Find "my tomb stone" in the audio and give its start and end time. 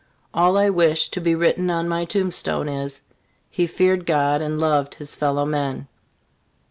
1.87-2.67